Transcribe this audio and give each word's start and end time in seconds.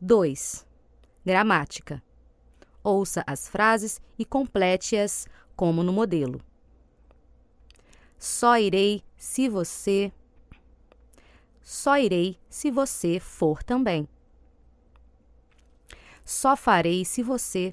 2. 0.00 0.66
Gramática. 1.24 2.02
Ouça 2.82 3.24
as 3.26 3.48
frases 3.48 4.00
e 4.18 4.24
complete-as 4.24 5.26
como 5.56 5.82
no 5.82 5.92
modelo. 5.92 6.40
Só 8.18 8.58
irei 8.58 9.02
se 9.16 9.48
você. 9.48 10.12
Só 11.62 11.98
irei 11.98 12.38
se 12.48 12.70
você 12.70 13.18
for 13.18 13.62
também. 13.62 14.08
Só 16.24 16.56
farei 16.56 17.04
se 17.04 17.22
você. 17.22 17.72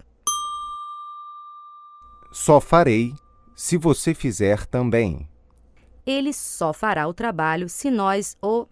Só 2.32 2.60
farei 2.62 3.14
se 3.56 3.78
você 3.78 4.14
fizer 4.14 4.66
também. 4.66 5.30
Ele 6.06 6.34
só 6.34 6.74
fará 6.74 7.08
o 7.08 7.14
trabalho 7.14 7.70
se 7.70 7.92
nós 7.92 8.38
o. 8.42 8.68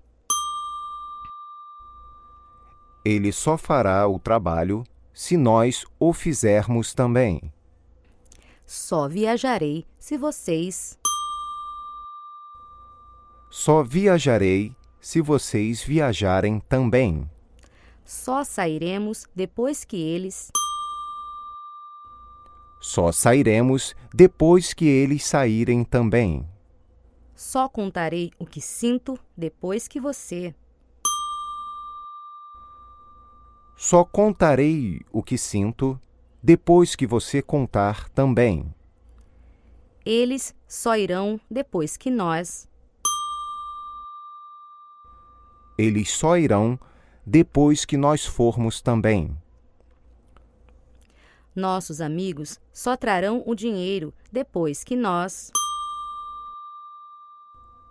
Ele 3.10 3.32
só 3.32 3.58
fará 3.58 4.08
o 4.08 4.20
trabalho 4.20 4.84
se 5.12 5.36
nós 5.36 5.84
o 6.00 6.14
fizermos 6.14 6.94
também. 6.94 7.52
Só 8.68 9.08
viajarei 9.08 9.84
se 9.98 10.16
vocês. 10.16 10.96
Só 13.50 13.82
viajarei 13.82 14.76
se 15.02 15.22
vocês 15.22 15.82
viajarem 15.82 16.60
também. 16.60 17.28
Só 18.06 18.44
sairemos 18.44 19.26
depois 19.36 19.84
que 19.84 19.98
eles. 19.98 20.52
Só 22.80 23.12
sairemos 23.12 23.96
depois 24.14 24.72
que 24.72 24.86
eles 24.86 25.26
saírem 25.26 25.84
também. 25.84 26.48
Só 27.36 27.68
contarei 27.68 28.30
o 28.38 28.46
que 28.46 28.62
sinto 28.62 29.18
depois 29.36 29.88
que 29.88 30.00
você. 30.00 30.54
Só 33.82 34.04
contarei 34.04 35.00
o 35.10 35.24
que 35.24 35.38
sinto 35.38 35.98
depois 36.44 36.98
que 36.98 37.08
você 37.08 37.42
contar 37.42 38.10
também. 38.10 38.76
Eles 40.06 40.54
só 40.68 40.98
irão 40.98 41.40
depois 41.50 41.96
que 41.96 42.12
nós. 42.12 42.68
Eles 45.78 46.12
só 46.12 46.38
irão 46.38 46.78
depois 47.26 47.86
que 47.86 47.96
nós 47.96 48.26
formos 48.26 48.82
também. 48.82 49.34
Nossos 51.56 52.02
amigos 52.02 52.60
só 52.74 52.98
trarão 52.98 53.42
o 53.46 53.56
dinheiro 53.56 54.14
depois 54.30 54.84
que 54.84 54.98
nós. 54.98 55.52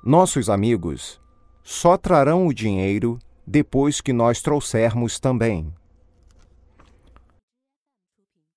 Nossos 0.05 0.51
amigos 0.51 1.19
só 1.63 1.97
trarão 1.97 2.47
o 2.47 2.53
dinheiro 2.53 3.19
depois 3.51 4.03
que 4.03 4.13
nós 4.13 4.43
trouxermos 4.43 5.19
também. 5.19 5.73